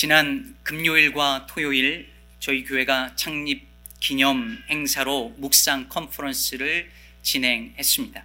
[0.00, 3.66] 지난 금요일과 토요일 저희 교회가 창립
[4.00, 6.90] 기념 행사로 묵상 컨퍼런스를
[7.20, 8.24] 진행했습니다.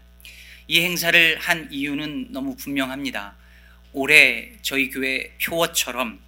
[0.69, 3.35] 이 행사를 한 이유는 너무 분명합니다.
[3.91, 6.21] 올해 저희 교회 표어처럼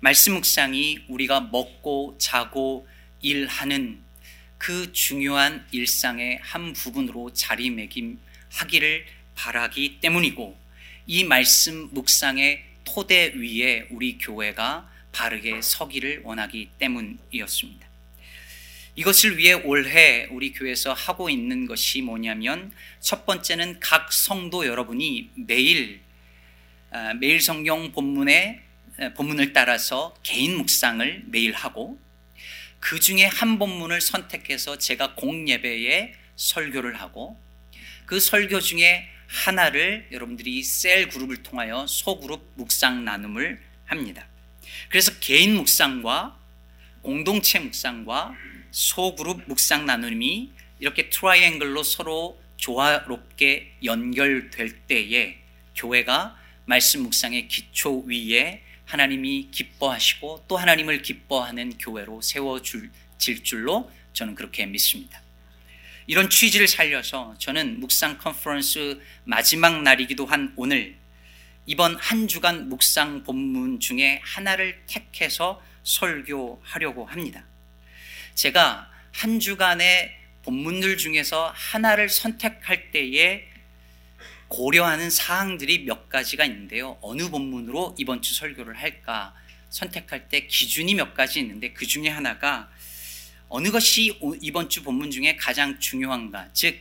[0.00, 2.88] 말씀 묵상이 우리가 먹고 자고
[3.20, 4.02] 일하는
[4.58, 9.06] 그 중요한 일상의 한 부분으로 자리매김하기를
[9.36, 10.58] 바라기 때문이고
[11.06, 17.86] 이 말씀 묵상의 토대 위에 우리 교회가 바르게 서기를 원하기 때문이었습니다.
[18.96, 26.00] 이것을 위해 올해 우리 교회에서 하고 있는 것이 뭐냐면 첫 번째는 각 성도 여러분이 매일
[26.90, 28.60] 아, 매일 성경 본문의
[29.16, 31.98] 본문을 따라서 개인 묵상을 매일 하고
[32.78, 37.40] 그 중에 한 본문을 선택해서 제가 공예배에 설교를 하고
[38.06, 44.26] 그 설교 중에 하나를 여러분들이 cell 그룹을 통하여 소그룹 묵상 나눔을 합니다.
[44.88, 46.38] 그래서 개인 묵상과
[47.02, 48.34] 공동체 묵상과
[48.70, 55.38] 소그룹 묵상 나눔이 이렇게 트라이앵글로 서로 조화롭게 연결될 때에
[55.74, 62.90] 교회가 말씀 묵상의 기초 위에 하나님이 기뻐하시고 또 하나님을 기뻐하는 교회로 세워질
[63.42, 65.23] 줄로 저는 그렇게 믿습니다.
[66.06, 70.96] 이런 취지를 살려서 저는 묵상 컨퍼런스 마지막 날이기도 한 오늘
[71.66, 77.44] 이번 한 주간 묵상 본문 중에 하나를 택해서 설교하려고 합니다.
[78.34, 83.48] 제가 한 주간의 본문들 중에서 하나를 선택할 때에
[84.48, 86.98] 고려하는 사항들이 몇 가지가 있는데요.
[87.00, 89.34] 어느 본문으로 이번 주 설교를 할까
[89.70, 92.70] 선택할 때 기준이 몇 가지 있는데 그 중에 하나가
[93.56, 96.48] 어느 것이 이번 주 본문 중에 가장 중요한가?
[96.52, 96.76] 즉,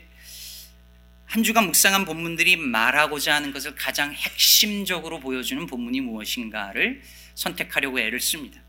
[1.26, 7.04] 한 주간 묵상한 본문들이 말하고자 하는 것을 가장 핵심적으로 보여주는 본문이 무엇인가를
[7.36, 8.60] 선택하려고 애를 씁니다.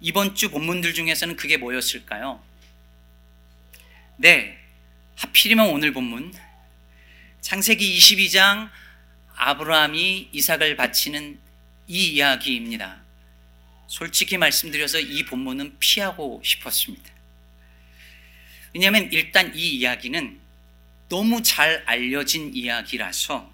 [0.00, 2.42] 이번 주 본문들 중에서는 그게 뭐였을까요?
[4.16, 4.58] 네,
[5.16, 6.32] 하필이면 오늘 본문
[7.42, 8.70] 창세기 22장
[9.36, 11.38] 아브라함이 이삭을 바치는
[11.88, 13.01] 이 이야기입니다.
[13.86, 17.10] 솔직히 말씀드려서 이 본문은 피하고 싶었습니다.
[18.74, 20.40] 왜냐하면 일단 이 이야기는
[21.08, 23.52] 너무 잘 알려진 이야기라서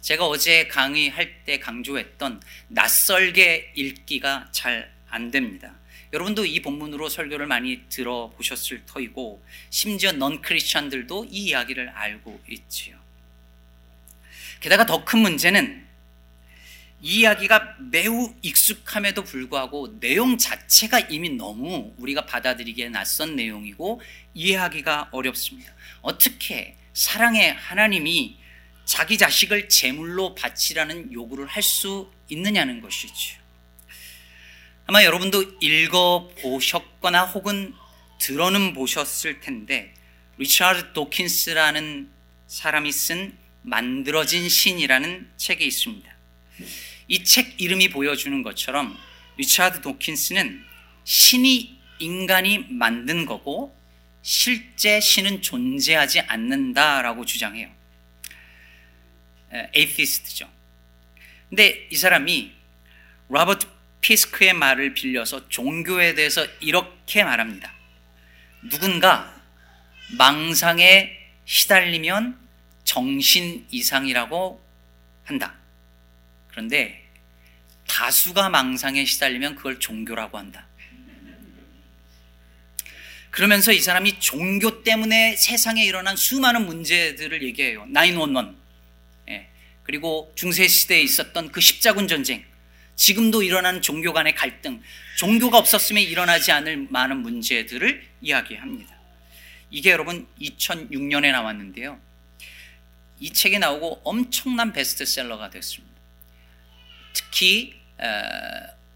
[0.00, 5.74] 제가 어제 강의할 때 강조했던 낯설게 읽기가 잘 안 됩니다.
[6.12, 12.96] 여러분도 이 본문으로 설교를 많이 들어보셨을 터이고 심지어 넌 크리스천들도 이 이야기를 알고 있지요.
[14.60, 15.86] 게다가 더 큰 문제는
[17.04, 24.00] 이 이야기가 매우 익숙함에도 불구하고 내용 자체가 이미 너무 우리가 받아들이기에 낯선 내용이고
[24.34, 25.72] 이해하기가 어렵습니다.
[26.00, 28.36] 어떻게 사랑의 하나님이
[28.84, 33.36] 자기 자식을 제물로 바치라는 요구를 할 수 있느냐는 것이죠.
[34.86, 37.74] 아마 여러분도 읽어 보셨거나 혹은
[38.18, 39.92] 들어는 보셨을 텐데
[40.38, 42.10] 리차드 도킨스라는
[42.46, 46.12] 사람이 쓴 만들어진 신이라는 책이 있습니다.
[47.12, 48.98] 이 책 이름이 보여주는 것처럼
[49.36, 50.64] 리차드 도킨스는
[51.04, 53.76] 신이 인간이 만든 거고
[54.22, 57.68] 실제 신은 존재하지 않는다라고 주장해요.
[59.74, 60.50] atheist죠.
[61.50, 62.50] 근데 이 사람이
[63.28, 63.66] 로버트
[64.00, 67.74] 피스크의 말을 빌려서 종교에 대해서 이렇게 말합니다.
[68.70, 69.38] 누군가
[70.16, 71.14] 망상에
[71.44, 72.38] 시달리면
[72.84, 74.64] 정신 이상이라고
[75.24, 75.54] 한다.
[76.48, 77.01] 그런데
[77.92, 80.66] 다수가 망상에 시달리면 그걸 종교라고 한다.
[83.28, 87.86] 그러면서 이 사람이 종교 때문에 세상에 일어난 수많은 문제들을 얘기해요.
[87.92, 88.54] 911.
[89.28, 89.48] 예.
[89.82, 92.44] 그리고 중세시대에 있었던 그 십자군 전쟁.
[92.96, 94.82] 지금도 일어나는 종교 간의 갈등.
[95.18, 98.96] 종교가 없었으면 일어나지 않을 많은 문제들을 이야기합니다.
[99.70, 102.00] 이게 여러분 2006년에 나왔는데요.
[103.20, 105.92] 이 책이 나오고 엄청난 베스트셀러가 됐습니다.
[107.12, 107.81] 특히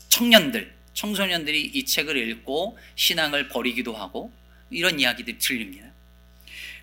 [0.09, 4.32] 청년들, 청소년들이 이 책을 읽고 신앙을 버리기도 하고
[4.70, 5.87] 이런 이야기들이 들립니다.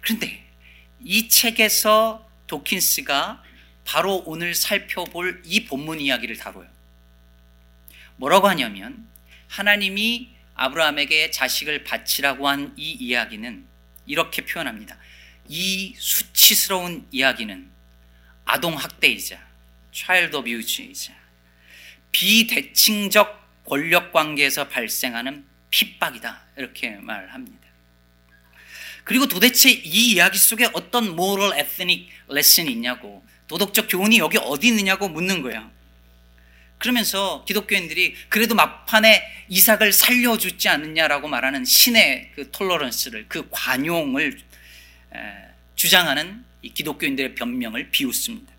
[0.02, 0.46] 그런데
[1.04, 3.44] 이 책에서 도킨스가
[3.86, 6.68] 바로 오늘 살펴볼 이 본문 이야기를 다뤄요.
[8.16, 9.08] 뭐라고 하냐면
[9.48, 13.66] 하나님이 아브라함에게 자식을 바치라고 한 이 이야기는
[14.06, 14.98] 이렇게 표현합니다.
[15.48, 17.70] 이 수치스러운 이야기는
[18.46, 19.46] 아동학대이자
[19.92, 21.23] 차일드 어뷰즈이자
[22.14, 26.42] 비대칭적 권력 관계에서 발생하는 핍박이다.
[26.58, 27.68] 이렇게 말합니다.
[29.04, 35.10] 그리고 도대체 이 이야기 속에 어떤 moral ethnic lesson이 있냐고 도덕적 교훈이 여기 어디 있느냐고
[35.10, 35.70] 묻는 거야.
[36.78, 44.40] 그러면서 기독교인들이 그래도 막판에 이삭을 살려주지 않느냐라고 말하는 신의 그 톨러런스를 그 관용을
[45.76, 46.44] 주장하는
[46.74, 48.54] 기독교인들의 변명을 비웃습니다.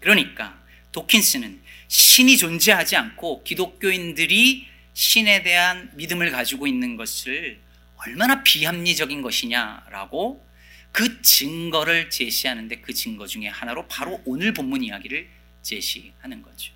[0.00, 0.60] 그러니까
[0.92, 7.60] 도킨스는 신이 존재하지 않고 기독교인들이 신에 대한 믿음을 가지고 있는 것을
[7.96, 10.46] 얼마나 비합리적인 것이냐라고
[10.92, 15.28] 그 증거를 제시하는데 그 증거 중에 하나로 바로 오늘 본문 이야기를
[15.62, 16.72] 제시하는 거죠.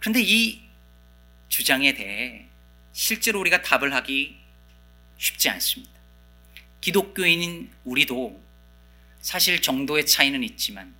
[0.00, 0.62] 그런데 이
[1.48, 2.46] 주장에 대해
[2.92, 4.38] 실제로 우리가 답을 하기
[5.18, 5.92] 쉽지 않습니다.
[6.80, 8.42] 기독교인인 우리도
[9.20, 10.94] 사실 정도의 차이는 있지만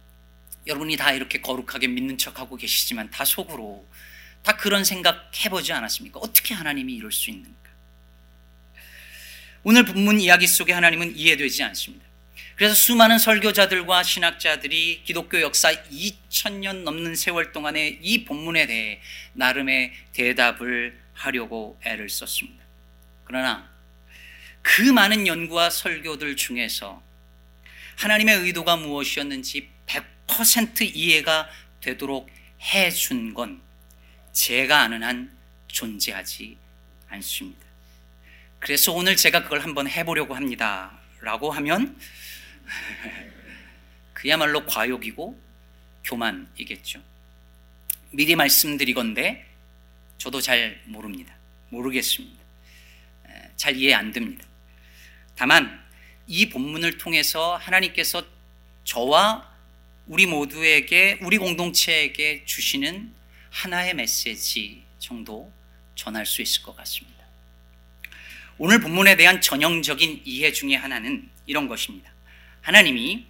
[0.69, 3.89] 여러분이 다 이렇게 거룩하게 믿는 척하고 계시지만 다 속으로
[4.43, 6.21] 다 그런 생각 해보지 않았습니까?
[6.21, 7.57] 어떻게 하나님이 이럴 수 있는가?
[9.65, 12.07] 오늘 본문 이야기 속에 하나님은 이해되지 않습니다.
[12.55, 19.01] 그래서 수많은 설교자들과 신학자들이 기독교 역사 2000년 넘는 세월 동안에 이 본문에 대해
[19.33, 22.65] 나름의 대답을 하려고 애를 썼습니다.
[23.25, 23.71] 그러나
[24.63, 27.03] 그 많은 연구와 설교들 중에서
[27.97, 29.78] 하나님의 의도가 무엇이었는지
[30.29, 31.49] 100% 이해가
[31.81, 32.31] 되도록
[32.61, 33.61] 해준 건
[34.33, 35.37] 제가 아는 한
[35.67, 36.57] 존재하지
[37.09, 37.67] 않습니다.
[38.59, 40.99] 그래서 오늘 제가 그걸 한번 해보려고 합니다.
[41.21, 41.99] 라고 하면
[44.15, 45.41] 그야말로 과욕이고
[46.05, 47.03] 교만이겠죠.
[48.11, 49.47] 미리 말씀드리건데
[50.19, 51.35] 저도 잘 모릅니다.
[51.71, 52.39] 모르겠습니다.
[53.57, 54.47] 잘 이해 안 됩니다.
[55.37, 55.85] 다만
[56.27, 58.25] 이 본문을 통해서 하나님께서
[58.85, 59.58] 저와
[60.09, 63.15] 우리 모두에게 우리 공동체에게 주시는
[63.51, 65.53] 하나의 메시지 정도
[65.95, 67.25] 전할 수 있을 것 같습니다.
[68.57, 72.11] 오늘 본문에 대한 전형적인 이해 중에 하나는 이런 것입니다.
[72.63, 73.27] 하나님이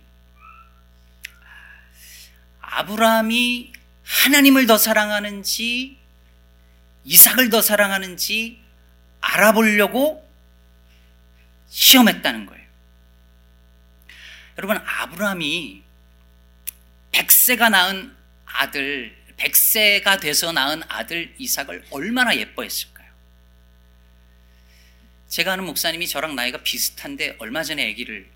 [2.60, 3.72] 아브라함이
[4.04, 5.98] 하나님을 더 사랑하는지
[7.04, 8.60] 이삭을 더 사랑하는지
[9.20, 10.26] 알아보려고
[11.68, 12.66] 시험했다는 거예요.
[14.58, 15.87] 여러분, 아브라함이
[17.12, 18.14] 100세가 낳은
[18.44, 23.08] 아들, 100세가 돼서 낳은 아들 이삭을 얼마나 예뻐했을까요?
[25.28, 28.28] 제가 아는 목사님이 저랑 나이가 비슷한데 얼마 전에 아기를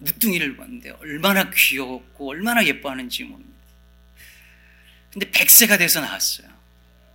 [0.00, 3.52] 늦둥이를 봤는데 얼마나 귀엽고 얼마나 예뻐하는지 모릅니다.
[5.12, 6.48] 근데 100세가 돼서 나왔어요.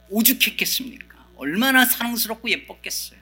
[0.10, 1.28] 오죽했겠습니까?
[1.36, 3.20] 얼마나 사랑스럽고 예뻤겠어요.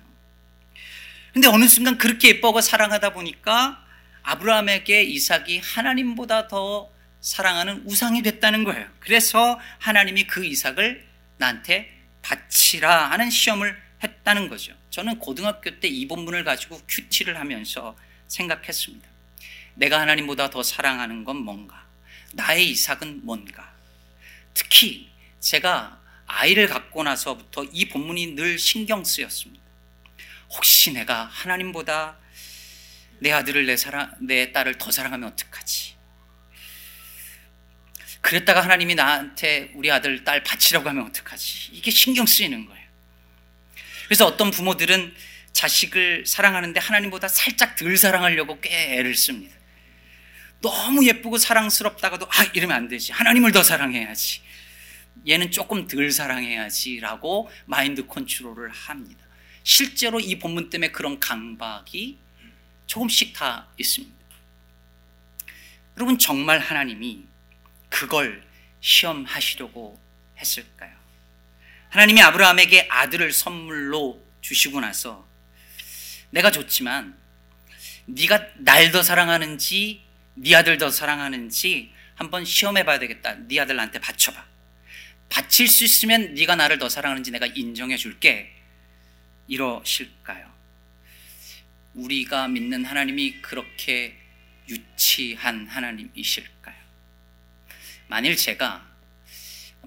[1.34, 3.85] 근데 어느 순간 그렇게 예뻐하고 사랑하다 보니까
[4.26, 6.92] 아브라함에게 이삭이 하나님보다 더
[7.22, 8.88] 사랑하는 우상이 됐다는 거예요.
[9.00, 11.06] 그래서 하나님이 그 이삭을
[11.38, 11.92] 나한테
[12.22, 14.74] 바치라 하는 시험을 했다는 거죠.
[14.90, 17.96] 저는 고등학교 때 이 본문을 가지고 큐티를 하면서
[18.28, 19.08] 생각했습니다.
[19.76, 21.86] 내가 하나님보다 더 사랑하는 건 뭔가?
[22.34, 23.74] 나의 이삭은 뭔가?
[24.54, 29.64] 특히 제가 아이를 갖고 나서부터 이 본문이 늘 신경 쓰였습니다.
[30.50, 32.18] 혹시 내가 하나님보다
[33.20, 35.96] 내 아들을 내 사랑, 내 딸을 더 사랑하면 어떡하지?
[38.22, 41.70] 그랬다가 하나님이 나한테 우리 아들, 딸 바치라고 하면 어떡하지?
[41.74, 42.86] 이게 신경 쓰이는 거예요.
[44.06, 45.14] 그래서 어떤 부모들은
[45.54, 49.56] 자식을 사랑하는데 하나님보다 살짝 덜 사랑하려고 꽤 애를 씁니다.
[50.62, 53.12] 너무 예쁘고 사랑스럽다가도 아 이러면 안 되지.
[53.12, 54.42] 하나님을 더 사랑해야지.
[55.28, 59.24] 얘는 조금 덜 사랑해야지라고 마인드 컨트롤을 합니다.
[59.64, 62.20] 실제로 이 본문 때문에 그런 강박이
[62.88, 64.16] 조금씩 다 있습니다.
[65.98, 67.26] 여러분 정말 하나님이
[67.90, 68.44] 그걸
[68.82, 70.00] 시험하시려고
[70.38, 70.94] 했을까요?
[71.90, 75.26] 하나님이 아브라함에게 아들을 선물로 주시고 나서
[76.30, 77.18] 내가 좋지만
[78.06, 80.04] 네가 날 더 사랑하는지
[80.36, 83.36] 네 아들 더 사랑하는지 한번 시험해 봐야 되겠다.
[83.48, 84.46] 네 아들 나한테 바쳐 봐.
[85.30, 88.54] 바칠 수 있으면 네가 나를 더 사랑하는지 내가 인정해 줄게.
[89.48, 90.55] 이러실까요?
[91.96, 94.18] 우리가 믿는 하나님이 그렇게
[94.68, 96.76] 유치한 하나님이실까요?
[98.08, 98.86] 만일 제가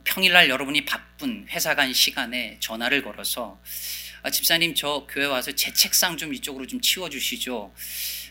[0.05, 3.61] 평일날 여러분이 바쁜 회사 간 시간에 전화를 걸어서
[4.23, 7.75] 아, 집사님 저 교회 와서 제 책상 좀 이쪽으로 좀 치워주시죠.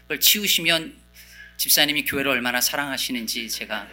[0.01, 0.97] 그걸 치우시면
[1.57, 3.87] 집사님이 교회를 얼마나 사랑하시는지 제가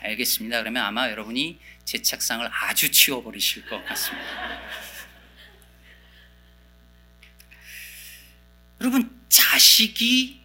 [0.00, 0.60] 알겠습니다.
[0.60, 4.87] 그러면 아마 여러분이 제 책상을 아주 치워버리실 것 같습니다.
[8.80, 10.40] 여러분 자식이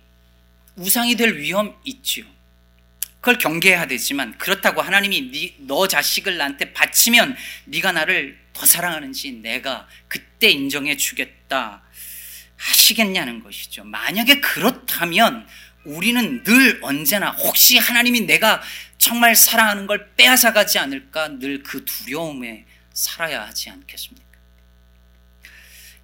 [0.76, 2.26] 우상이 될 위험 있지요.
[3.20, 9.88] 그걸 경계해야 되지만 그렇다고 하나님이 네, 너 자식을 나한테 바치면 네가 나를 더 사랑하는지 내가
[10.08, 11.84] 그때 인정해 주겠다
[12.58, 13.84] 하시겠냐는 것이죠.
[13.86, 15.48] 만약에 그렇다면
[15.86, 18.62] 우리는 늘 언제나 혹시 하나님이 내가
[18.98, 24.33] 정말 사랑하는 걸 빼앗아 가지 않을까 늘 그 두려움에 살아야 하지 않겠습니까?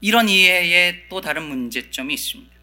[0.01, 2.55] 이런 이해에 또 다른 문제점이 있습니다.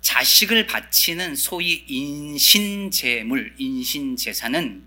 [0.00, 4.86] 자식을 바치는 소위 인신재물, 인신재산은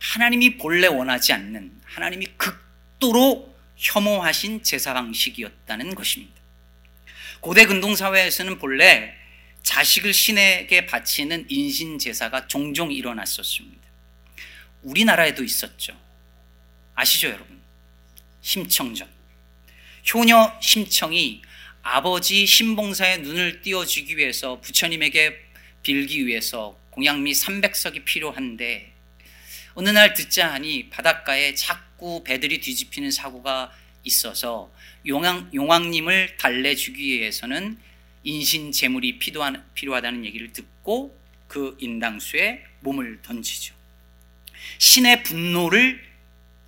[0.00, 6.34] 하나님이 본래 원하지 않는 하나님이 극도로 혐오하신 제사 방식이었다는 것입니다.
[7.40, 9.14] 고대 근동사회에서는 본래
[9.62, 13.86] 자식을 신에게 바치는 인신 제사가 종종 일어났었습니다.
[14.82, 15.96] 우리나라에도 있었죠.
[16.94, 17.60] 아시죠, 여러분?
[18.40, 19.15] 심청전.
[20.12, 21.42] 효녀 심청이
[21.82, 25.36] 아버지 신봉사의 눈을 띄워주기 위해서 부처님에게
[25.82, 28.92] 빌기 위해서 공양미 300석이 필요한데
[29.74, 33.72] 어느 날 듣자 하니 바닷가에 자꾸 배들이 뒤집히는 사고가
[34.04, 34.72] 있어서
[35.06, 37.78] 용왕, 용왕님을 달래주기 위해서는
[38.22, 43.74] 인신 재물이 필요하다는 얘기를 듣고 그 인당수에 몸을 던지죠.
[44.78, 46.02] 신의 분노를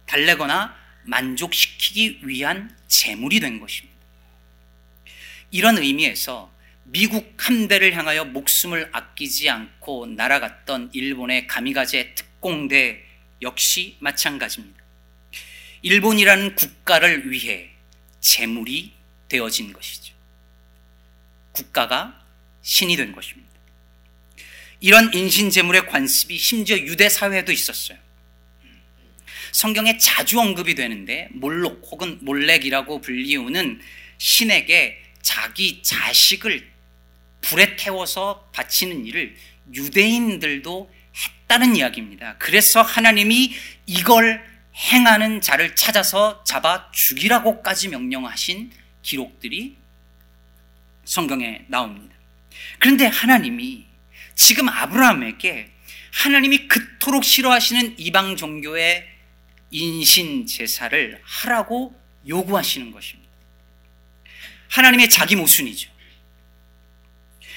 [0.07, 0.77] 달래거나
[1.09, 3.99] 만족시키기 위한 재물이 된 것입니다.
[5.51, 6.53] 이런 의미에서
[6.85, 13.03] 미국 함대를 향하여 목숨을 아끼지 않고 날아갔던 일본의 가미가제 특공대
[13.43, 14.79] 역시 마찬가지입니다.
[15.83, 17.71] 일본이라는 국가를 위해
[18.21, 18.93] 재물이
[19.29, 20.15] 되어진 것이죠.
[21.53, 22.23] 국가가
[22.63, 23.49] 신이 된 것입니다.
[24.81, 27.99] 이런 인신재물의 관습이 심지어 유대 사회에도 있었어요.
[29.53, 33.81] 성경에 자주 언급이 되는데 몰록 혹은 몰렉이라고 불리우는
[34.19, 36.69] 신에게 자기 자식을
[37.41, 39.37] 불에 태워서 바치는 일을
[39.73, 40.91] 유대인들도
[41.49, 42.37] 했다는 이야기입니다.
[42.39, 43.55] 그래서 하나님이
[43.87, 48.71] 이걸 행하는 자를 찾아서 잡아 죽이라고까지 명령하신
[49.03, 49.77] 기록들이
[51.05, 52.15] 성경에 나옵니다.
[52.79, 53.87] 그런데 하나님이
[54.35, 55.71] 지금 아브라함에게
[56.13, 59.07] 하나님이 그토록 싫어하시는 이방 종교의
[59.71, 63.29] 인신 제사를 하라고 요구하시는 것입니다.
[64.69, 65.91] 하나님의 자기 모순이죠.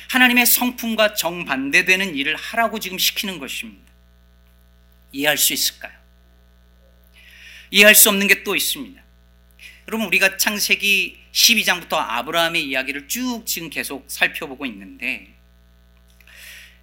[0.10, 3.92] 하나님의 성품과 정반대되는 일을 하라고 지금 시키는 것입니다.
[5.14, 5.94] 이해할 수 있을까요?
[7.70, 9.02] 이해할 수 없는 게 또 있습니다.
[9.88, 15.34] 여러분, 우리가 창세기 12장부터 아브라함의 이야기를 쭉 지금 계속 살펴보고 있는데,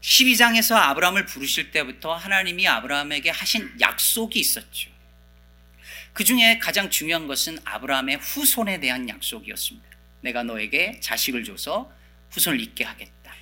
[0.00, 4.90] 12장에서 아브라함을 부르실 때부터 하나님이 아브라함에게 하신 약속이 있었죠.
[6.18, 9.88] 그 중에 가장 중요한 것은 아브라함의 후손에 대한 약속이었습니다.
[10.22, 11.92] 내가 너에게 자식을 줘서
[12.30, 13.32] 후손을 잇게 하겠다.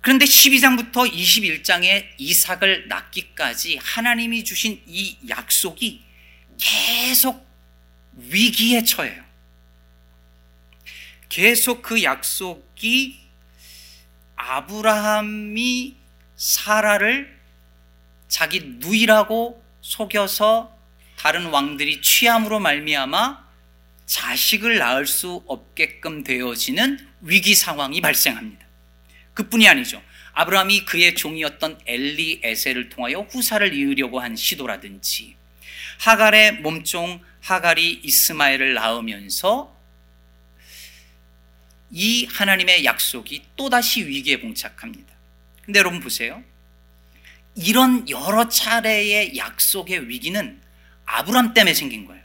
[0.00, 6.04] 그런데 12장부터 21장에 이삭을 낳기까지 하나님이 주신 이 약속이
[6.56, 7.48] 계속
[8.14, 9.24] 위기에 처해요.
[11.28, 13.18] 계속 그 약속이
[14.36, 15.96] 아브라함이
[16.36, 17.40] 사라를
[18.28, 20.71] 자기 누이라고 속여서
[21.22, 23.46] 다른 왕들이 취함으로 말미암아
[24.06, 28.66] 자식을 낳을 수 없게끔 되어지는 위기 상황이 발생합니다.
[29.32, 30.02] 그뿐이 아니죠.
[30.32, 35.36] 아브라함이 그의 종이었던 엘리 에셀을 통하여 후사를 이으려고 한 시도라든지
[36.00, 39.72] 하갈의 몸종 하갈이 이스마엘을 낳으면서
[41.92, 45.14] 이 하나님의 약속이 또다시 위기에 봉착합니다.
[45.64, 46.42] 근데 여러분 보세요.
[47.54, 50.61] 이런 여러 차례의 약속의 위기는
[51.12, 52.22] 아브라함 때문에 생긴 거예요.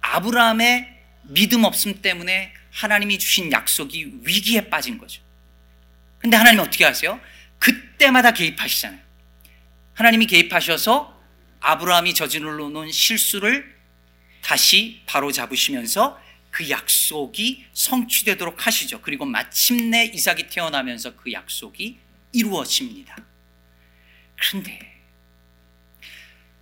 [0.00, 5.22] 아브라함의 믿음 없음 때문에 하나님이 주신 약속이 위기에 빠진 거죠.
[6.18, 7.18] 근데 하나님이 어떻게 하세요?
[7.58, 9.00] 그때마다 개입하시잖아요.
[9.94, 11.18] 하나님이 개입하셔서
[11.60, 13.78] 아브라함이 저질러 놓은 실수를
[14.42, 16.20] 다시 바로 잡으시면서
[16.50, 19.00] 그 약속이 성취되도록 하시죠.
[19.02, 21.98] 그리고 마침내 이삭이 태어나면서 그 약속이
[22.32, 23.16] 이루어집니다.
[24.36, 24.89] 그런데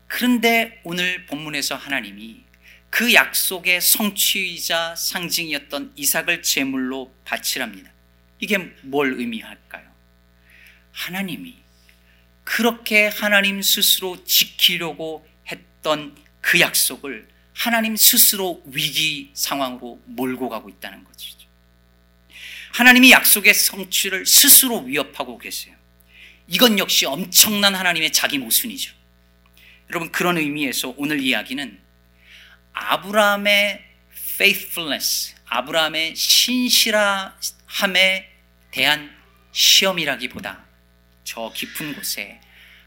[0.09, 2.43] 그런데 오늘 본문에서 하나님이
[2.91, 7.91] 그 약속의 성취이자 상징이었던 이삭을 제물로 바치랍니다.
[8.41, 9.87] 이게 뭘 의미할까요?
[10.93, 11.57] 하나님이
[12.43, 21.47] 그렇게 하나님 스스로 지키려고 했던 그 약속을 하나님 스스로 위기 상황으로 몰고 가고 있다는 것이죠.
[22.73, 25.77] 하나님이 약속의 성취를 스스로 위협하고 계세요.
[26.47, 28.98] 이건 역시 엄청난 하나님의 자기 모순이죠.
[29.91, 31.81] 여러분 그런 의미에서 오늘 이야기는
[32.73, 37.33] 아브라함의 faithfulness, 아브라함의 신실함에
[38.71, 39.17] 대한
[39.53, 40.65] 시험이라기보다
[41.25, 42.41] 저 깊은 곳에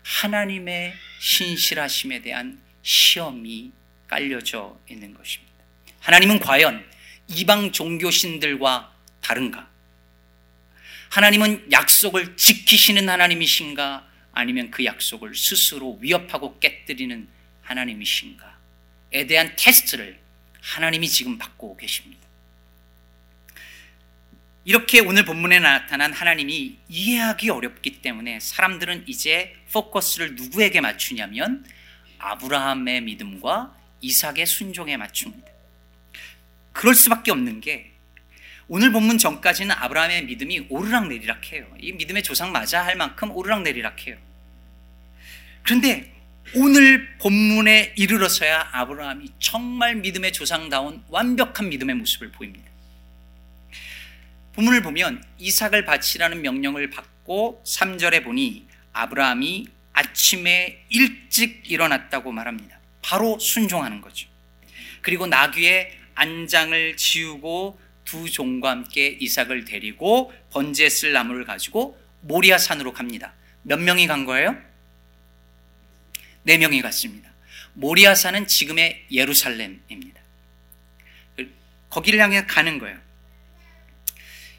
[0.04, 3.72] 하나님의 신실하심에 대한 시험이
[4.08, 5.54] 깔려져 있는 것입니다.
[6.00, 6.86] 하나님은 과연
[7.28, 9.70] 이방 종교신들과 다른가?
[11.10, 14.11] 하나님은 약속을 지키시는 하나님이신가?
[14.34, 17.28] 아니면 그 약속을 스스로 위협하고 깨뜨리는
[17.62, 20.20] 하나님이신가?에 대한 테스트를
[20.62, 22.22] 하나님이 지금 받고 계십니다.
[24.64, 31.66] 이렇게 오늘 본문에 나타난 하나님이 이해하기 어렵기 때문에 사람들은 이제 포커스를 누구에게 맞추냐면
[32.20, 35.50] 아브라함의 믿음과 이삭의 순종에 맞춥니다.
[36.74, 37.91] 그럴 수밖에 없는 게
[38.74, 41.68] 오늘 본문 전까지는 아브라함의 믿음이 오르락내리락 해요.
[41.82, 44.16] 이 믿음의 조상 맞아 할 만큼 오르락내리락 해요.
[45.64, 46.16] 그런데
[46.56, 52.72] 오늘 본문에 이르러서야 아브라함이 정말 믿음의 조상다운 완벽한 믿음의 모습을 보입니다.
[54.54, 62.80] 본문을 보면 이삭을 바치라는 명령을 받고 3절에 보니 아브라함이 아침에 일찍 일어났다고 말합니다.
[63.02, 64.30] 바로 순종하는 거죠.
[65.02, 72.92] 그리고 나귀의 안장을 지우고 두 종과 함께 이삭을 데리고 번제에 쓸 나무를 가지고 모리아 산으로
[72.92, 73.34] 갑니다.
[73.62, 74.62] 몇 명이 간 거예요?
[76.44, 77.32] 네 명이 갔습니다.
[77.72, 80.20] 모리아 산은 지금의 예루살렘입니다.
[81.90, 83.00] 거기를 향해 가는 거예요.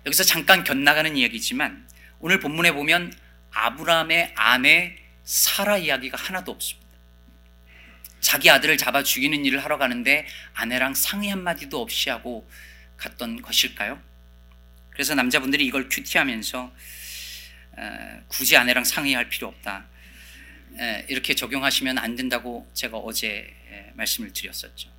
[0.06, 1.86] 여기서 잠깐 곁나가는 이야기지만
[2.20, 3.12] 오늘 본문에 보면
[3.50, 6.88] 아브라함의 아내 사라 이야기가 하나도 없습니다.
[8.22, 12.48] 자기 아들을 잡아 죽이는 일을 하러 가는데 아내랑 상의 한마디도 없이 하고
[13.02, 14.00] 갔던 것일까요?
[14.90, 16.72] 그래서 남자분들이 이걸 큐티하면서
[18.28, 19.86] 굳이 아내랑 상의할 필요 없다.
[21.08, 23.52] 이렇게 적용하시면 안 된다고 제가 어제
[23.94, 24.90] 말씀을 드렸었죠.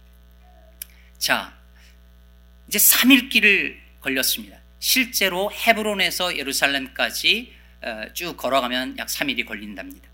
[1.18, 1.58] 자,
[2.68, 4.58] 이제 3일 길을 걸렸습니다.
[4.80, 10.10] 실제로 헤브론에서 예루살렘까지 어, 쭉 걸어가면 약 3일이 걸린답니다.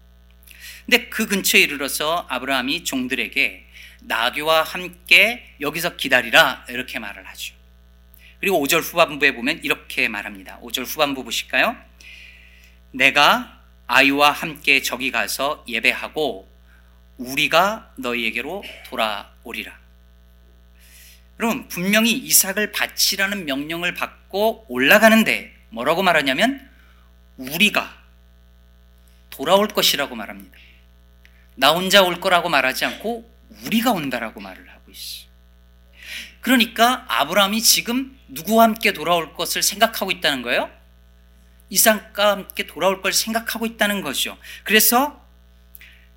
[0.86, 3.67] 근데 그 근처에 이르러서 아브라함이 종들에게
[4.01, 7.59] 나귀와 함께 여기서 기다리라 이렇게 말을 하죠.
[8.39, 10.60] 그리고 5절 후반부에 보면 이렇게 말합니다.
[10.62, 11.75] 5절 후반부 보실까요?
[12.91, 16.50] 내가 아이와 함께 저기 가서 예배하고
[17.17, 19.77] 우리가 너희에게로 돌아오리라.
[21.39, 26.69] 여러분 분명히 이삭을 바치라는 명령을 받고 올라가는데 뭐라고 말하냐면
[27.38, 27.97] 우리가
[29.30, 30.58] 돌아올 것이라고 말합니다.
[31.56, 33.30] 나 혼자 올 거라고 말하지 않고
[33.65, 35.29] 우리가 온다라고 말을 하고 있어.
[36.41, 40.69] 그러니까 아브라함이 지금 누구와 함께 돌아올 것을 생각하고 있다는 거예요?
[41.69, 44.38] 이삭과 함께 돌아올 걸 생각하고 있다는 거죠.
[44.63, 45.23] 그래서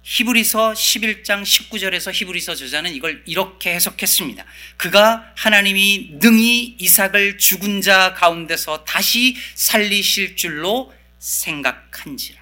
[0.02, 4.44] 히브리서 11장 19절에서 히브리서 저자는 이걸 이렇게 해석했습니다.
[4.76, 12.41] 그가 하나님이 능히 이삭을 죽은 자 가운데서 다시 살리실 줄로 생각한지라.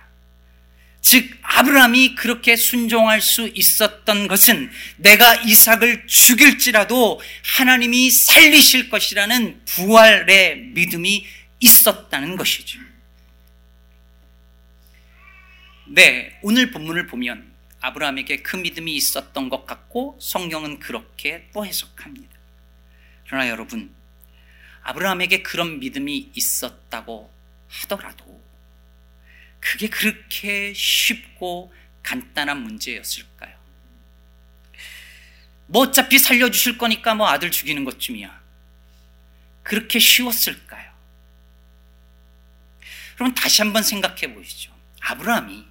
[1.00, 7.20] 즉 아브라함이 그렇게 순종할 수 있었던 것은 내가 이삭을 죽일지라도
[7.56, 11.26] 하나님이 살리실 것이라는 부활의 믿음이
[11.60, 12.80] 있었다는 것이죠.
[15.88, 22.28] 네, 오늘 본문을 보면 아브라함에게 그 믿음이 있었던 것 같고 성경은 그렇게 또 해석합니다.
[23.26, 23.94] 그러나 여러분,
[24.82, 27.32] 아브라함에게 그런 믿음이 있었다고
[27.68, 28.40] 하더라도
[29.60, 33.58] 그게 그렇게 쉽고 간단한 문제였을까요?
[35.66, 38.40] 뭐 어차피 살려주실 거니까 뭐 아들 죽이는 것쯤이야.
[39.62, 40.90] 그렇게 쉬웠을까요?
[43.14, 44.74] 그럼 다시 한번 생각해 보시죠.
[45.00, 45.64] 아브라함이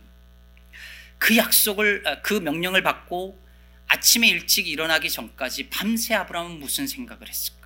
[1.18, 3.44] 그 약속을 아, 그 명령을 받고
[3.88, 7.59] 아침에 일찍 일어나기 전까지 밤새 아브라함은 무슨 생각을 했을까요?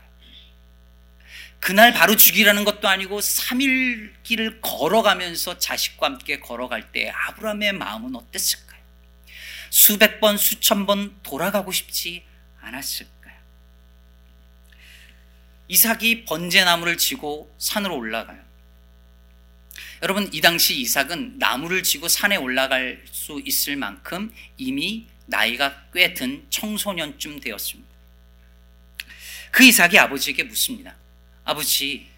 [1.63, 8.81] 그날 바로 죽이라는 것도 아니고 3일 길을 걸어가면서 자식과 함께 걸어갈 때 아브라함의 마음은 어땠을까요?
[9.69, 12.25] 수백 번, 수천 번 돌아가고 싶지
[12.59, 13.33] 않았을까요?
[15.69, 18.43] 이삭이 번제나무를 지고 산으로 올라가요.
[20.01, 26.45] 여러분 이 당시 이삭은 나무를 지고 산에 올라갈 수 있을 만큼 이미 나이가 꽤 든
[26.49, 27.89] 청소년쯤 되었습니다.
[29.51, 30.97] 그 이삭이 아버지에게 묻습니다.
[31.43, 32.09] 아버지,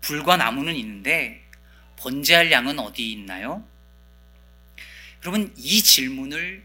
[0.00, 1.48] 불과 나무는 있는데
[1.96, 3.66] 번제할 양은 어디 있나요?
[5.22, 6.64] 여러분 이 질문을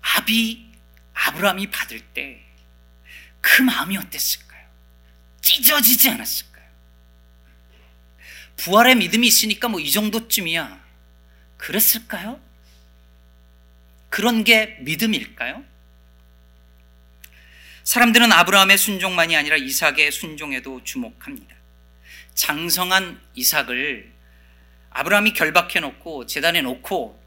[0.00, 0.70] 아비
[1.14, 2.50] 아브라함이 받을 때
[3.40, 4.66] 그 마음이 어땠을까요?
[5.40, 6.64] 찢어지지 않았을까요?
[8.56, 10.80] 부활의 믿음이 있으니까 뭐 이 정도쯤이야.
[11.56, 12.40] 그랬을까요?
[14.08, 15.64] 그런 게 믿음일까요?
[17.90, 21.56] 사람들은 아브라함의 순종만이 아니라 이삭의 순종에도 주목합니다.
[22.34, 24.12] 장성한 이삭을
[24.90, 27.20] 아브라함이 결박해 놓고 재단에 놓고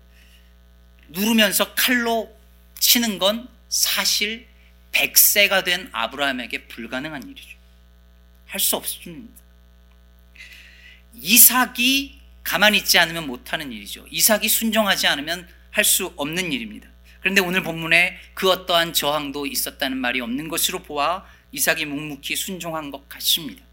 [1.10, 2.34] 누르면서 칼로
[2.80, 4.48] 치는 건 사실
[4.94, 7.58] 100세가 된 아브라함에게 불가능한 일이죠.
[8.46, 9.34] 할 수 없습니다.
[11.14, 14.06] 이삭이 가만히 있지 않으면 못하는 일이죠.
[14.10, 16.93] 이삭이 순종하지 않으면 할 수 없는 일입니다.
[17.24, 23.08] 그런데 오늘 본문에 그 어떠한 저항도 있었다는 말이 없는 것으로 보아 이삭이 묵묵히 순종한 것
[23.08, 23.64] 같습니다.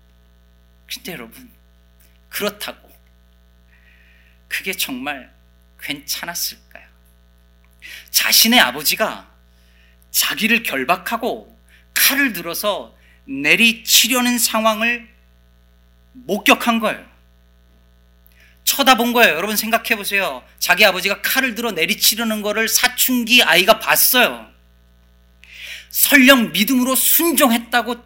[0.86, 1.50] 근데 여러분,
[2.28, 2.88] 그렇다고
[4.46, 5.34] 그게 정말
[5.80, 6.86] 괜찮았을까요?
[8.10, 9.28] 자신의 아버지가
[10.12, 11.58] 자기를 결박하고
[11.92, 15.12] 칼을 들어서 내리치려는 상황을
[16.12, 17.09] 목격한 거예요.
[18.80, 19.34] 쳐다본 거예요.
[19.34, 20.42] 여러분 생각해 보세요.
[20.58, 24.48] 자기 아버지가 칼을 들어 내리치려는 거를 사춘기 아이가 봤어요.
[25.90, 27.96] 설령 믿음으로 순종했다고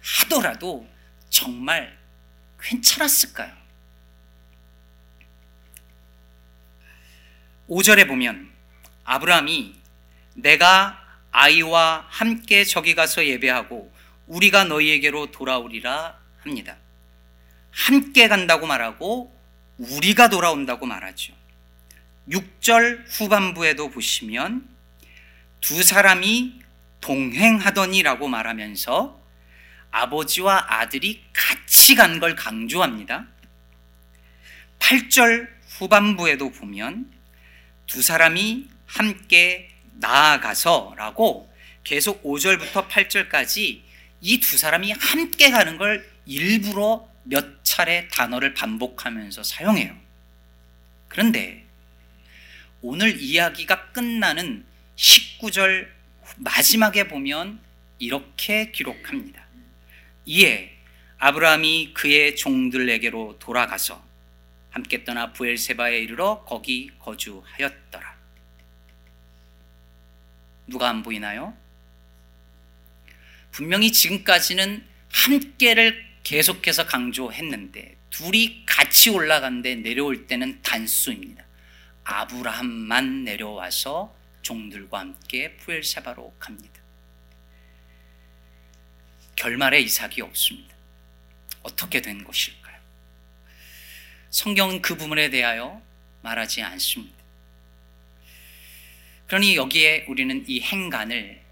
[0.00, 0.86] 하더라도
[1.28, 1.96] 정말
[2.60, 3.52] 괜찮았을까요?
[7.68, 8.50] 5절에 보면
[9.04, 9.74] 아브라함이
[10.34, 11.00] 내가
[11.32, 13.92] 아이와 함께 저기 가서 예배하고
[14.26, 16.76] 우리가 너희에게로 돌아오리라 합니다.
[17.70, 19.39] 함께 간다고 말하고
[19.80, 21.32] 우리가 돌아온다고 말하죠.
[22.28, 24.68] 6절 후반부에도 보시면
[25.60, 26.60] 두 사람이
[27.00, 29.18] 동행하더니라고 말하면서
[29.90, 33.26] 아버지와 아들이 같이 간 걸 강조합니다.
[34.78, 37.10] 8절 후반부에도 보면
[37.86, 41.50] 두 사람이 함께 나아가서라고
[41.84, 43.80] 계속 5절부터 8절까지
[44.22, 49.96] 이 두 사람이 함께 가는 걸 일부러 몇 차례 단어를 반복하면서 사용해요.
[51.06, 51.64] 그런데
[52.82, 55.88] 오늘 이야기가 끝나는 19절
[56.38, 57.60] 마지막에 보면
[58.00, 59.46] 이렇게 기록합니다.
[60.26, 60.76] 이에
[61.18, 64.04] 아브라함이 그의 종들에게로 돌아가서
[64.70, 68.16] 함께 떠나 부엘세바에 이르러 거기 거주하였더라.
[70.66, 71.56] 누가 안 보이나요?
[73.52, 81.44] 분명히 지금까지는 함께를 계속해서 강조했는데 둘이 같이 올라간데 내려올 때는 단수입니다.
[82.04, 86.80] 아브라함만 내려와서 종들과 함께 푸엘사바로 갑니다.
[89.34, 90.72] 결말에 이삭이 없습니다.
[91.64, 92.78] 어떻게 된 것일까요?
[94.30, 95.82] 성경은 그 부분에 대하여
[96.22, 97.18] 말하지 않습니다.
[99.26, 101.42] 그러니 여기에 우리는 이 행간을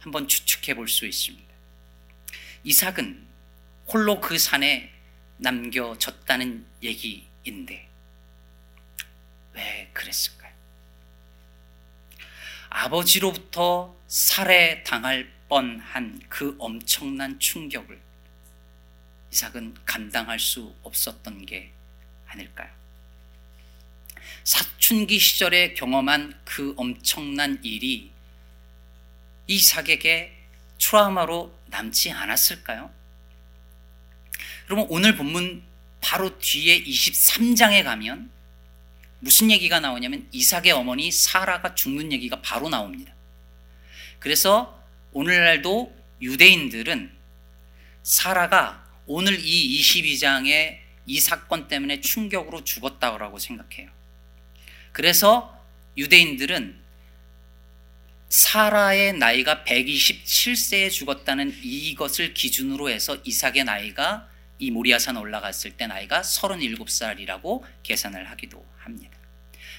[0.00, 1.54] 한번 추측해 볼 수 있습니다.
[2.64, 3.29] 이삭은
[3.92, 4.92] 홀로 그 산에
[5.38, 7.88] 남겨졌다는 얘기인데
[9.52, 10.52] 왜 그랬을까요?
[12.68, 18.00] 아버지로부터 살해당할 뻔한 그 엄청난 충격을
[19.32, 21.72] 이삭은 감당할 수 없었던 게
[22.26, 22.70] 아닐까요?
[24.44, 28.12] 사춘기 시절에 경험한 그 엄청난 일이
[29.48, 30.36] 이삭에게
[30.78, 32.99] 트라우마로 남지 않았을까요?
[34.70, 35.64] 그러면 오늘 본문
[36.00, 38.30] 바로 뒤에 23장에 가면
[39.18, 43.12] 무슨 얘기가 나오냐면 이삭의 어머니 사라가 죽는 얘기가 바로 나옵니다.
[44.20, 44.80] 그래서
[45.10, 47.10] 오늘날도 유대인들은
[48.04, 53.90] 사라가 오늘 이 22장의 이 사건 때문에 충격으로 죽었다고 생각해요.
[54.92, 55.60] 그래서
[55.96, 56.80] 유대인들은
[58.28, 64.29] 사라의 나이가 127세에 죽었다는 이것을 기준으로 해서 이삭의 나이가
[64.60, 69.18] 이 모리아산 올라갔을 때 나이가 37살이라고 계산을 하기도 합니다.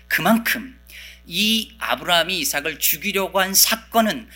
[0.07, 0.77] 그만큼
[1.25, 4.27] 이 아브라함이 이삭을 죽이려고 한 사건은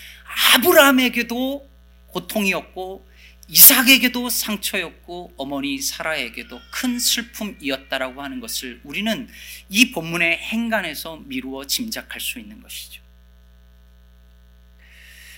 [0.54, 1.70] 아브라함에게도
[2.08, 3.10] 고통이었고
[3.48, 9.28] 이삭에게도 상처였고 어머니 사라에게도 큰 슬픔이었다라고 하는 것을 우리는
[9.70, 13.05] 이 본문의 행간에서 미루어 짐작할 수 있는 것이죠.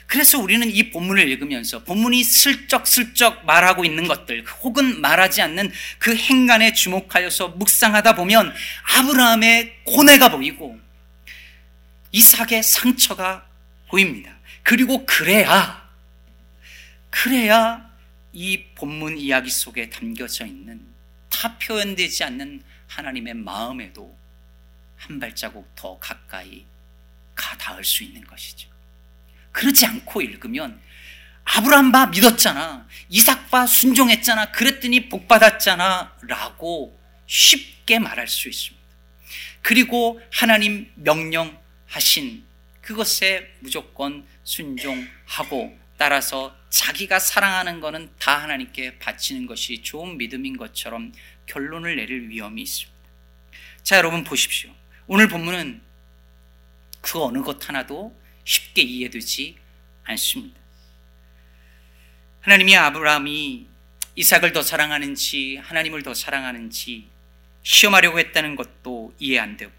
[0.07, 6.71] 그래서 우리는 이 본문을 읽으면서 본문이 슬쩍슬쩍 말하고 있는 것들 혹은 말하지 않는 그 행간에
[6.71, 8.53] 주목하여서 묵상하다 보면
[8.97, 10.79] 아브라함의 고뇌가 보이고
[12.13, 13.45] 이삭의 상처가
[13.89, 14.33] 보입니다.
[14.63, 15.87] 그리고 그래야
[17.09, 17.89] 그래야
[18.31, 20.81] 이 본문 이야기 속에 담겨져 있는
[21.29, 24.17] 다 표현되지 않는 하나님의 마음에도
[24.95, 26.65] 한 발자국 더 가까이
[27.35, 28.76] 가 닿을 수 있는 것이죠.
[29.57, 30.79] 그렇지 않고 읽으면
[31.43, 32.87] 아브라함 봐 믿었잖아.
[33.09, 34.51] 이삭 봐 순종했잖아.
[34.51, 36.15] 그랬더니 복 받았잖아.
[36.27, 38.85] 라고 쉽게 말할 수 있습니다.
[39.63, 42.45] 그리고 하나님 명령하신
[42.81, 51.11] 그것에 무조건 순종하고 따라서 자기가 사랑하는 것은 다 하나님께 바치는 것이 좋은 믿음인 것처럼
[51.47, 52.95] 결론을 내릴 위험이 있습니다.
[53.81, 54.69] 자, 여러분 보십시오.
[55.07, 55.81] 오늘 본문은
[57.01, 59.57] 그 어느 것 하나도 쉽게 이해되지
[60.05, 60.57] 않습니다.
[62.39, 63.67] 하나님이 아브라함이
[64.15, 67.09] 이삭을 더 사랑하는지 하나님을 더 사랑하는지
[67.63, 69.73] 시험하려고 했다는 것도 이해 안 되고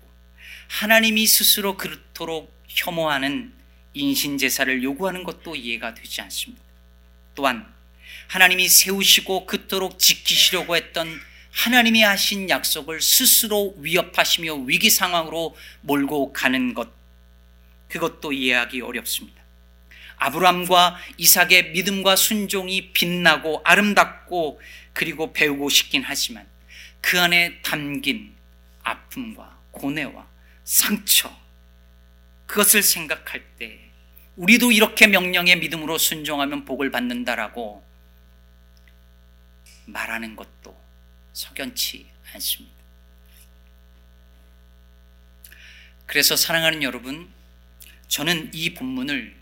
[0.69, 3.55] 하나님이 스스로 그렇도록 혐오하는
[3.95, 6.63] 인신제사를 요구하는 것도 이해가 되지 않습니다.
[7.35, 7.67] 또한
[8.27, 11.19] 하나님이 세우시고 그토록 지키시려고 했던
[11.53, 16.98] 하나님이 하신 약속을 스스로 위협하시며 위기 상황으로 몰고 가는 것
[17.89, 19.43] 그것도 이해하기 어렵습니다.
[20.17, 24.61] 아브람과 이삭의 믿음과 순종이 빛나고 아름답고
[24.93, 26.47] 그리고 배우고 싶긴 하지만
[27.01, 28.35] 그 안에 담긴
[28.83, 30.27] 아픔과 고뇌와
[30.65, 31.35] 상처
[32.47, 33.79] 그것을 생각할 때
[34.37, 37.85] 우리도 이렇게 명령의 믿음으로 순종하면 복을 받는다라고
[39.87, 40.77] 말하는 것도
[41.33, 42.77] 석연치 않습니다.
[46.07, 47.31] 그래서 사랑하는 여러분,
[48.09, 49.37] 저는 이 본문을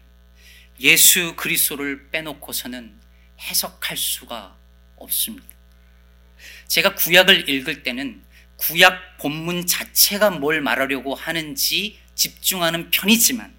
[0.81, 2.92] 예수 그리스도를 빼놓고서는
[3.40, 4.57] 해석할 수가
[4.96, 5.46] 없습니다.
[6.68, 8.22] 제가 구약을 읽을 때는
[8.57, 13.55] 구약 본문 자체가 뭘 말하려고 하는지 집중하는 편이지만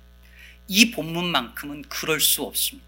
[0.67, 2.87] 이 본문만큼은 그럴 수 없습니다.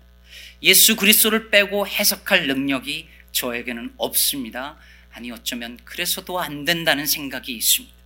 [0.62, 4.78] 예수 그리스도를 빼고 해석할 능력이 저에게는 없습니다.
[5.12, 7.99] 아니 어쩌면 그래서도 안 된다는 생각이 있습니다.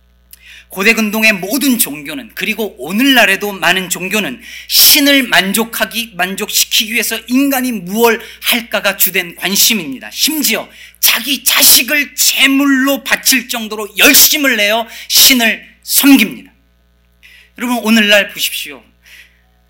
[0.68, 8.96] 고대 근동의 모든 종교는 그리고 오늘날에도 많은 종교는 신을 만족하기 만족시키기 위해서 인간이 무엇 할까가
[8.96, 10.10] 주된 관심입니다.
[10.10, 10.68] 심지어
[11.00, 16.52] 자기 자식을 제물로 바칠 정도로 열심을 내어 신을 섬깁니다.
[17.58, 18.82] 여러분 오늘날 보십시오.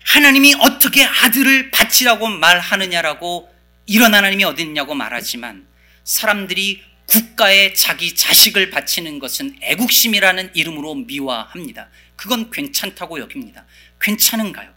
[0.03, 3.49] 하나님이 어떻게 아들을 바치라고 말하느냐라고
[3.85, 5.67] 이런 하나님이 어디 있냐고 말하지만
[6.03, 11.89] 사람들이 국가에 자기 자식을 바치는 것은 애국심이라는 이름으로 미화합니다.
[12.15, 13.65] 그건 괜찮다고 여깁니다.
[14.01, 14.73] 괜찮은가요?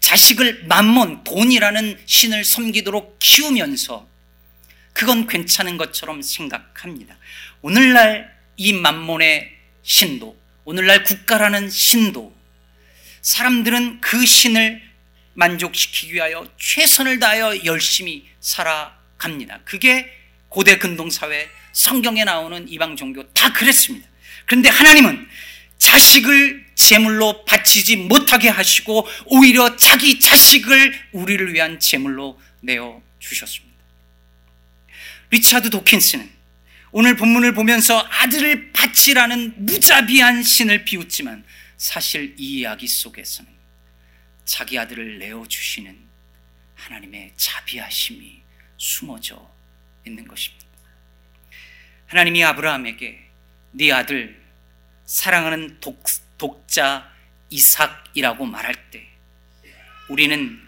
[0.00, 4.08] 자식을 만몬, 돈이라는 신을 섬기도록 키우면서
[4.92, 7.16] 그건 괜찮은 것처럼 생각합니다.
[7.62, 12.34] 오늘날 이 만몬의 신도, 오늘날 국가라는 신도,
[13.22, 14.82] 사람들은 그 신을
[15.34, 19.60] 만족시키기 위하여 최선을 다하여 열심히 살아갑니다.
[19.64, 20.10] 그게
[20.48, 24.08] 고대 근동사회 성경에 나오는 이방 종교 다 그랬습니다.
[24.46, 25.28] 그런데 하나님은
[25.78, 33.70] 자식을 제물로 바치지 못하게 하시고 오히려 자기 자식을 우리를 위한 제물로 내어 주셨습니다.
[35.30, 36.28] 리차드 도킨스는
[36.92, 41.44] 오늘 본문을 보면서 아들을 바치라는 무자비한 신을 비웃지만
[41.76, 43.50] 사실 이 이야기 속에서는
[44.44, 45.96] 자기 아들을 내어 주시는
[46.74, 48.42] 하나님의 자비하심이
[48.76, 49.48] 숨어져
[50.04, 50.59] 있는 것입니다.
[52.10, 53.20] 하나님이 아브라함에게
[53.70, 54.36] 네 아들
[55.04, 56.02] 사랑하는 독,
[56.38, 57.08] 독자
[57.50, 59.06] 이삭이라고 말할 때
[60.08, 60.60] 우리는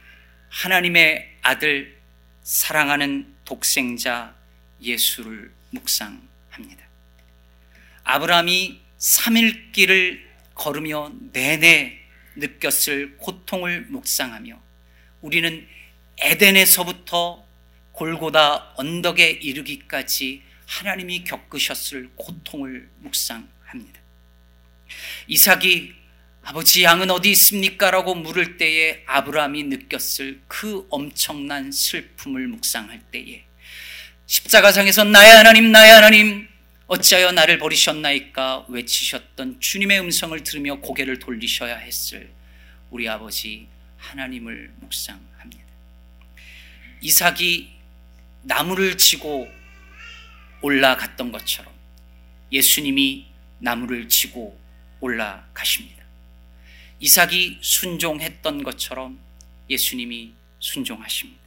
[0.51, 1.99] 하나님의 아들
[2.45, 4.37] 사랑하는 독생자
[4.81, 6.87] 예수를 묵상합니다.
[8.05, 10.25] 아브라함이 3일 길을
[10.55, 11.99] 걸으며 내내
[12.37, 14.63] 느꼈을 고통을 묵상하며
[15.23, 15.67] 우리는
[16.19, 17.45] 에덴에서부터
[17.91, 24.01] 골고다 언덕에 이르기까지 하나님이 겪으셨을 고통을 묵상합니다.
[25.27, 25.93] 이삭이
[26.45, 27.91] 아버지 양은 어디 있습니까?
[27.91, 33.45] 라고 물을 때에 아브라함이 느꼈을 그 엄청난 슬픔을 묵상할 때에
[34.27, 36.49] 십자가상에서 나의 하나님 나의 하나님
[36.87, 42.33] 어찌하여 나를 버리셨나이까 외치셨던 주님의 음성을 들으며 고개를 돌리셔야 했을
[42.91, 45.63] 우리 아버지 하나님을 묵상합니다.
[47.03, 47.73] 이삭이
[48.43, 49.62] 나무를 지고
[50.63, 51.73] 올라갔던 것처럼
[52.51, 53.27] 예수님이
[53.59, 54.59] 나무를 지고
[55.01, 56.03] 올라가십니다.
[57.01, 59.19] 이삭이 순종했던 것처럼
[59.69, 61.43] 예수님이 순종하십니다.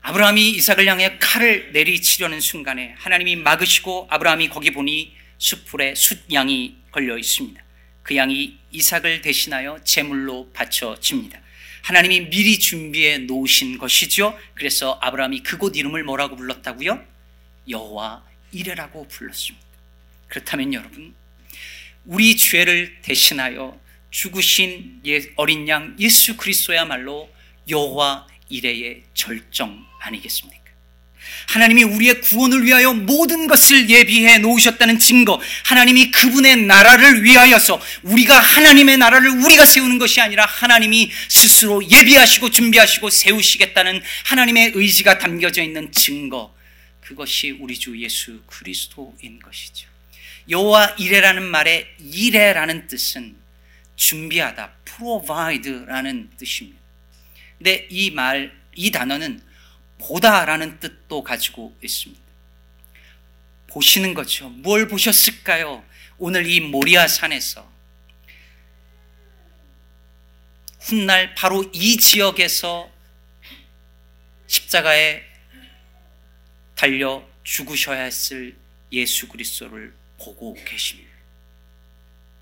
[0.00, 7.62] 아브라함이 이삭을 향해 칼을 내리치려는 순간에 하나님이 막으시고 아브라함이 거기 보니 숯불에 숫양이 걸려 있습니다.
[8.02, 11.40] 그 양이 이삭을 대신하여 제물로 바쳐집니다.
[11.86, 14.36] 하나님이 미리 준비해 놓으신 것이죠.
[14.54, 17.00] 그래서 아브라함이 그곳 이름을 뭐라고 불렀다고요?
[17.68, 19.64] 여호와 이레라고 불렀습니다.
[20.26, 21.14] 그렇다면 여러분,
[22.04, 23.78] 우리 죄를 대신하여
[24.10, 25.00] 죽으신
[25.36, 27.32] 어린 양 예수 그리스도야말로
[27.68, 30.65] 여호와 이레의 절정 아니겠습니까?
[31.46, 38.96] 하나님이 우리의 구원을 위하여 모든 것을 예비해 놓으셨다는 증거, 하나님이 그분의 나라를 위하여서 우리가 하나님의
[38.98, 46.54] 나라를 우리가 세우는 것이 아니라 하나님이 스스로 예비하시고 준비하시고 세우시겠다는 하나님의 의지가 담겨져 있는 증거,
[47.00, 49.86] 그것이 우리 주 예수 그리스도인 것이죠.
[50.48, 53.36] 여호와 이레라는 말의 이레라는 뜻은
[53.96, 56.78] 준비하다, provide라는 뜻입니다.
[57.58, 59.40] 근데 이 말, 이 단어는
[59.98, 62.22] 보다라는 뜻도 가지고 있습니다.
[63.68, 64.48] 보시는 거죠.
[64.48, 65.84] 뭘 보셨을까요?
[66.18, 67.70] 오늘 이 모리아 산에서
[70.80, 72.90] 훗날 바로 이 지역에서
[74.46, 75.22] 십자가에
[76.74, 78.56] 달려 죽으셔야 했을
[78.92, 81.10] 예수 그리스도를 보고 계십니다.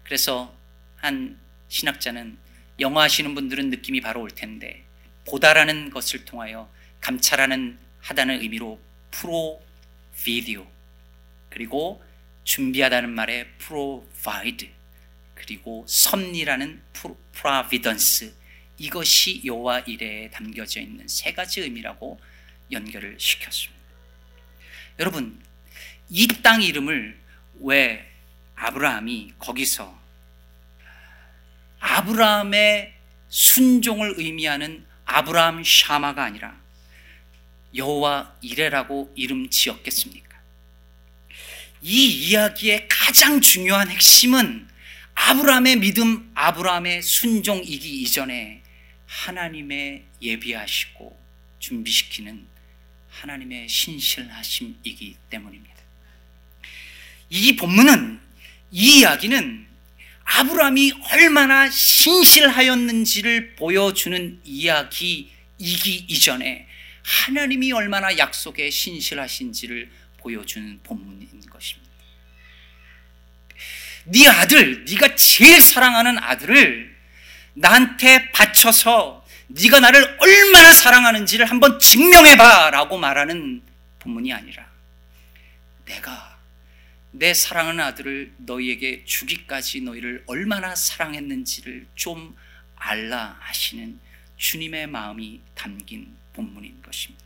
[0.03, 0.55] 그래서
[0.97, 2.39] 한 신학자는
[2.81, 4.85] 영어 하시는 분들은 느낌이 바로 올 텐데
[5.27, 6.71] 보다라는 것을 통하여
[7.05, 9.63] 감찰하는 하다는 의미로 프로
[10.17, 10.67] 비디오
[11.51, 12.03] 그리고
[12.45, 14.73] 준비하다는 말에 provide
[15.35, 16.83] 그리고 섭리라는
[17.33, 18.33] providence
[18.79, 22.19] 이것이 여호와 이래에 담겨져 있는 세 가지 의미라고
[22.73, 23.85] 연결을 시켰습니다.
[24.99, 25.39] 여러분
[26.09, 27.21] 이 땅 이름을
[27.61, 28.11] 왜
[28.55, 30.01] 아브라함이 거기서
[31.81, 32.95] 아브라함의
[33.29, 36.64] 순종을 의미하는 아브라함 샤마가 아니라
[37.75, 40.25] 여호와 이레라고 이름 지었겠습니까?
[41.83, 44.69] 이 이야기의 가장 중요한 핵심은
[45.15, 48.63] 아브라함의 믿음, 아브라함의 순종이기 이전에
[49.07, 51.21] 하나님의 예비하시고
[51.59, 52.47] 준비시키는
[53.11, 55.75] 하나님의 신실하심이기 때문입니다.
[57.31, 58.21] 이 본문은
[58.71, 59.67] 이 이야기는
[60.25, 66.67] 아브라함이 얼마나 신실하였는지를 보여주는 이야기이기 이전에
[67.05, 71.93] 하나님이 얼마나 약속에 신실하신지를 보여주는 본문인 것입니다.
[74.07, 76.95] 네 아들, 네가 제일 사랑하는 아들을
[77.55, 83.63] 나한테 바쳐서 네가 나를 얼마나 사랑하는지를 한번 증명해 봐라고 말하는
[84.01, 84.67] 본문이 아니라
[85.85, 86.39] 내가
[87.11, 92.37] 내 사랑하는 아들을 너희에게 주기까지 너희를 얼마나 사랑했는지를 좀
[92.77, 93.99] 알라 하시는
[94.37, 97.25] 주님의 마음이 담긴 본문인 것입니다.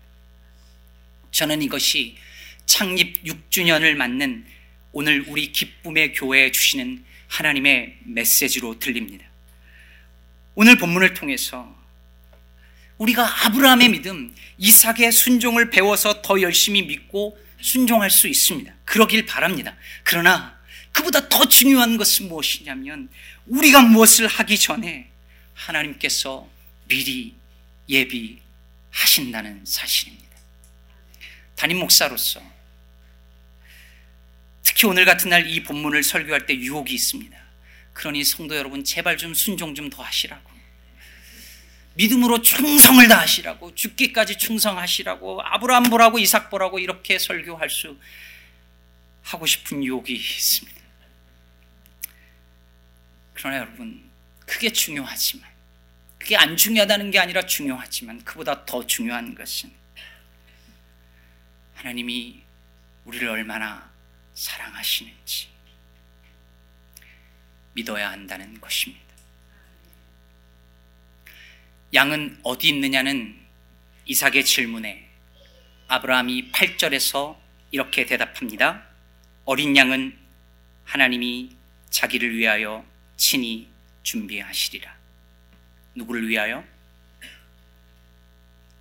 [1.32, 2.16] 저는 이것이
[2.66, 4.46] 창립 6주년을 맞는
[4.92, 9.24] 오늘 우리 기쁨의 교회에 주시는 하나님의 메시지로 들립니다.
[10.54, 11.76] 오늘 본문을 통해서
[12.98, 18.72] 우리가 아브라함의 믿음, 이삭의 순종을 배워서 더 열심히 믿고 순종할 수 있습니다.
[18.84, 19.76] 그러길 바랍니다.
[20.02, 20.58] 그러나
[20.92, 23.08] 그보다 더 중요한 것은 무엇이냐면
[23.46, 25.10] 우리가 무엇을 하기 전에
[25.54, 26.48] 하나님께서
[26.88, 27.34] 미리
[27.88, 28.40] 예비
[28.98, 30.28] 하신다는 사실입니다.
[31.56, 32.42] 담임 목사로서
[34.62, 37.36] 특히 오늘 같은 날 이 본문을 설교할 때 유혹이 있습니다.
[37.92, 40.48] 그러니 성도 여러분 제발 좀 순종 좀 더 하시라고.
[41.94, 47.98] 믿음으로 충성을 다하시라고 죽기까지 충성하시라고 아브라함 보라고 이삭 보라고 이렇게 설교할 수
[49.22, 50.80] 하고 싶은 유혹이 있습니다.
[53.34, 54.08] 그러나 여러분
[54.46, 55.47] 그게 중요하지만
[56.28, 59.72] 그게 안 중요하다는 게 아니라 중요하지만 그보다 더 중요한 것은
[61.72, 62.42] 하나님이
[63.06, 63.90] 우리를 얼마나
[64.34, 65.48] 사랑하시는지
[67.72, 69.02] 믿어야 한다는 것입니다.
[71.94, 73.34] 양은 어디 있느냐는
[74.04, 75.08] 이삭의 질문에
[75.86, 77.38] 아브라함이 8절에서
[77.70, 78.86] 이렇게 대답합니다.
[79.46, 80.14] 어린 양은
[80.84, 81.56] 하나님이
[81.88, 82.84] 자기를 위하여
[83.16, 83.70] 친히
[84.02, 84.97] 준비하시리라.
[85.98, 86.64] 누구를 위하여?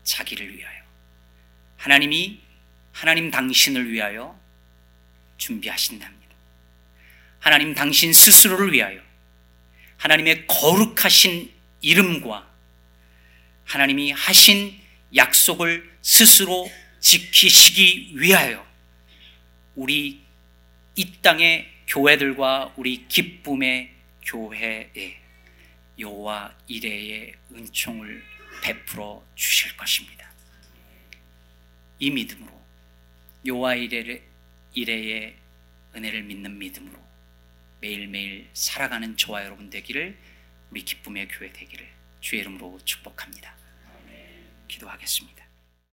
[0.04, 0.84] 자기를 위하여.
[1.78, 2.40] 하나님이
[2.92, 4.40] 하나님 당신을 위하여
[5.38, 6.36] 준비하신답니다.
[7.40, 9.00] 하나님 당신 스스로를 위하여
[9.98, 11.52] 하나님의 거룩하신
[11.82, 12.48] 이름과
[13.66, 14.80] 하나님이 하신
[15.16, 18.66] 약속을 스스로 지키시기 위하여
[19.76, 20.22] 우리
[20.96, 23.94] 이 땅의 교회들과 우리 기쁨의
[24.26, 25.27] 교회에
[26.00, 28.24] 여호와 이레의 은총을
[28.62, 30.32] 베풀어 주실 것입니다.
[32.00, 32.62] 이 믿음으로
[33.46, 35.36] 여호와 이레의
[35.96, 37.08] 은혜를 믿는 믿음으로
[37.82, 40.18] 매일매일 살아가는 저와 여러분 되기를
[40.70, 41.88] 우리 기쁨의 교회 되기를
[42.20, 43.56] 주의 이름으로 축복합니다.
[44.68, 45.47] 기도하겠습니다.